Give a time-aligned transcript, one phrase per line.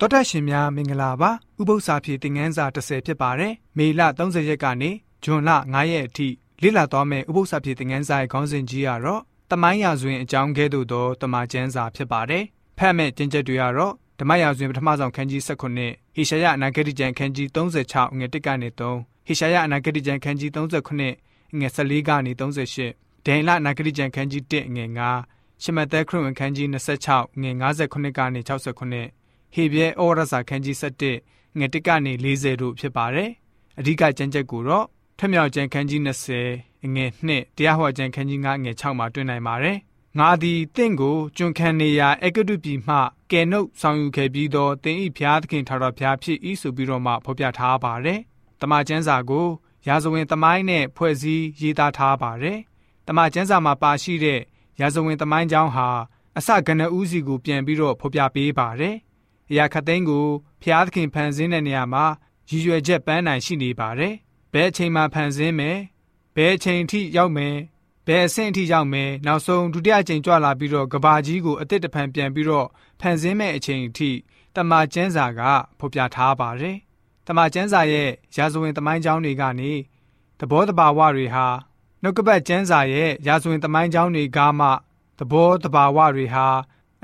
[0.00, 1.30] တော်တက်ရှင်များမင်္ဂလာပါ
[1.60, 4.90] ဥပု္ပ္ပစာဖြည့်တင်ငန်းစာ30ဖြစ်ပါတယ်မေလ30ရက်ကနေ
[5.24, 6.28] ဇွန်လ9ရက်အထိ
[6.62, 12.44] လေ့လာသွားမယ့်ဥပု္ပ္ပစာဖြည့်တင်ငန်းစာရဲ့ခေါင်းစဉ်ကြီးကတော့တမိုင်းရာဇဝင်အကြောင်းကဲ့သို့သောတမန်ကျမ်းစာဖြစ်ပါတယ်
[12.78, 20.90] ဖတ်မဲ့ကျင့်ချက်တွေကတော့ဓမ္မရာဇဝင်ပထမဆုံးခန်းကြီး19ဟေရှာယအနာဂတိကျမ်းခန်းကြီး36ငွေ1ကနေ3ဟေရှာယအနာဂတိကျမ်းခန်းကြီး39
[21.58, 24.84] ငွေ14ကနေ38ဒိန်လအနာဂတိကျမ်းခန်းကြီး1ငွေ
[25.24, 26.66] 9ရှမသက်ခရစ်ဝင်ခန်းကြီး
[27.06, 33.30] 26ငွေ59ကနေ69 ဟေဘရဲဩရစာခန်းကြီး7ငွေ1ကနေ40တို့ဖြစ်ပါတယ်။
[33.78, 34.86] အဓိကကျမ်းချက်ကိုတော့
[35.18, 36.00] ထမြောက်ကျမ်းခန်းကြီး
[36.46, 39.78] 20ငွေ2တရားဟောကျမ်းခန်းကြီး9ငွေ6မှာတွေ့နိုင်ပါတယ်။
[40.18, 42.96] ငါသည်တင့်ကိုကျွန်ခံနေရာအကတုပြည်မှ
[43.30, 48.20] ကယ်နှုတ်ဆောင်ယူခဲ့ပြီးတော့တင်ဤဖျားသခင်ထာတော်ဖျားဖြစ်ဤဆိုပြီးတော့မှဖော်ပြထားပါတယ်။
[48.60, 49.46] တမန်ကျမ်းစာကို
[49.86, 52.58] ရာဇဝင်သမိုင်းနဲ့ဖွဲ့စည်းရေးသားထားပါတယ်။
[53.06, 54.40] တမန်ကျမ်းစာမှာပါရှိတဲ့
[54.80, 55.88] ရာဇဝင်သမိုင်းကြောင်းဟာ
[56.38, 58.96] အစကနဦးစီကိုပြန်ပြီးတော့ဖော်ပြပေးပါတယ်။
[59.50, 60.26] အရာခသိန်းကို
[60.62, 62.04] ဖျားသခင်ဖန်ဆင်းတဲ့နေရာမှာ
[62.48, 64.14] ရည်ရွယ်ချက်ပန်းနိုင်ရှိနေပါတယ်။
[64.52, 65.78] ဘယ်အချိန်မှဖန်ဆင်းမယ်။
[66.36, 67.56] ဘယ်အချိန်ထိရောက်မယ်။
[68.06, 72.68] ဘယ်အဆင့်အထိရောက်မယ်။နောက်ဆုံးဒုတိယအချိန်ကြွလာပြီးတော့ကဘာကြီးကိုအစ်စ်တဖန်ပြန်ပြီးတော့
[73.00, 74.10] ဖန်ဆင်းမဲ့အချိန်အထိ
[74.56, 75.40] တမန်ကျမ်းစာက
[75.78, 76.76] ဖော်ပြထားပါတယ်။
[77.26, 79.72] တမန်ကျမ်းစာရဲ့ရာဇဝင်သမိုင်းကြောင်းတွေကနေ
[80.40, 81.46] သဘောတဘာဝတွေဟာ
[82.02, 84.66] နှုတ်ကပတ်ကျမ်းစာရဲ့ရာဇဝင်သမိုင်းကြောင်းတွေကမှ
[85.18, 86.46] သဘောတဘာဝတွေဟာ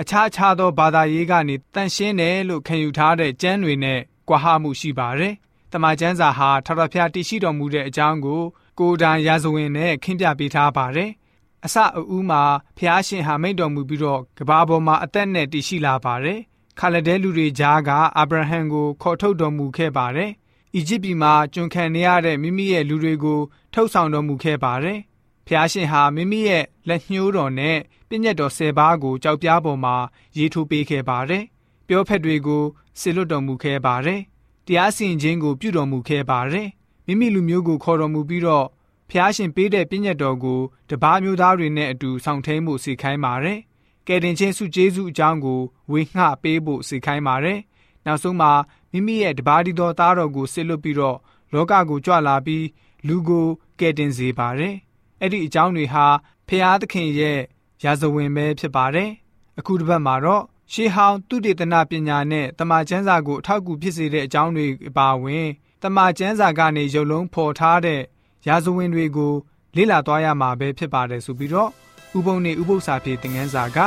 [0.01, 5.35] အခြားအခြားသောဘာသာရေးကနေတန်ရှင်းတယ်လို့ခံယူထားတဲ့ကျမ်းတွေနဲ့ကွာဟမှုရှိပါတယ်။
[5.73, 8.43] တမန်ကျမ်းစာဟာထထဖျားတည်ရှိတော်မူတဲ့အကြောင်းကို
[8.79, 11.11] ကိုယ်တိုင်ရာဇဝင်နဲ့ခင်းပြပေးထားပါတယ်။
[11.65, 12.43] အစအဦးမှာ
[12.79, 16.39] ဖျားရှင်ဟာမိန့်တော်မူပြီးတော့ကဘာပေါ်မှာအသက်နဲ့တည်ရှိလာပါတယ်။
[16.79, 20.31] ခါလဒဲလူတွေကြားကအာဗြဟံကိုခေါ်ထုတ်တော်မူခဲ့ပါတယ်။
[20.75, 23.41] အီဂျစ်ပြည်မှာကျွန်ခံနေရတဲ့မိမိရဲ့လူတွေကို
[23.75, 24.99] ထုတ်ဆောင်တော်မူခဲ့ပါတယ်။
[25.55, 29.97] ဖျားရှင်ဟာမိမိရဲ့လက်ညှိုးတော်နဲ့ပြည့်ညတ်တော်၁၀ပါးကိုကြောက်ပြားပေါ်မှာ
[30.37, 31.45] ရေးထိုးပေးခဲ့ပါတယ်။
[31.87, 32.65] ပြောဖက်တွေကို
[33.01, 34.21] ဆေလွတ်တော်မူခဲ့ပါတယ်။
[34.67, 36.69] တရားစီရင်ခြင်းကိုပြုတော်မူခဲ့ပါတယ်။
[37.07, 38.67] မိမိလူမျိုးကိုခေါ်တော်မူပြီးတော့
[39.11, 40.61] ဖျားရှင်ပေးတဲ့ပြည့်ညတ်တော်ကို
[40.91, 43.59] တပားမျိုးသားတွေနဲ့အတူဆောင်ထိန်မှုစီခိုင်းပါတယ်။
[44.07, 45.61] ကယ်တင်ခြင်းစုကျေးဇူးအကြောင်းကို
[45.91, 47.59] ဝေငှပေးဖို့စီခိုင်းပါတယ်။
[48.07, 48.53] နောက်ဆုံးမှာ
[48.93, 51.19] မိမိရဲ့တပားဒီတော်သားတော်ကိုဆေလွတ်ပြီးတော့
[51.53, 52.67] လောကကိုကြွလာပြီး
[53.07, 53.47] လူကို
[53.81, 54.77] ကယ်တင်စေပါတယ်။
[55.23, 56.07] အဲ့ဒီအကြောင်းတွေဟာ
[56.49, 57.39] ဖျားသခင်ရဲ့
[57.85, 59.11] ရာဇဝင်ပဲဖြစ်ပါတယ်။
[59.59, 64.67] အခုတစ်ပတ်မှာတော့ရှေးဟောင်းသူတေသနပညာနဲ့တမန်ကျမ်းစာကိုအထောက်အကူဖြစ်စေတဲ့အကြောင်းတွေ
[64.99, 65.47] ပါဝင်
[65.83, 68.01] တမန်ကျမ်းစာကနေရုပ်လုံးဖော်ထားတဲ့
[68.49, 69.33] ရာဇဝင်တွေကို
[69.77, 71.71] လေ့လာသွားရမှာပဲဖြစ်ပါတယ်ဆိုပြီးတော့
[72.19, 73.79] ဥပုံနေဥပု္ပ္ပစာပြေသင်ခန်းစာက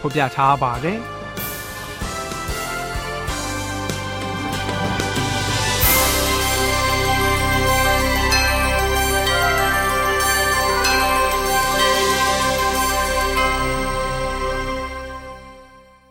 [0.00, 1.00] ဖော်ပြထားပါတယ်။